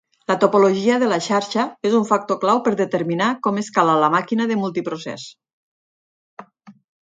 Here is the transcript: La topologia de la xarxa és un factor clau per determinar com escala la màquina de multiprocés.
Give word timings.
La 0.31 0.35
topologia 0.43 0.95
de 1.03 1.09
la 1.11 1.19
xarxa 1.25 1.65
és 1.89 1.97
un 1.99 2.07
factor 2.13 2.41
clau 2.45 2.63
per 2.69 2.73
determinar 2.81 3.29
com 3.49 3.61
escala 3.65 4.01
la 4.07 4.11
màquina 4.17 4.51
de 4.55 4.61
multiprocés. 4.65 5.31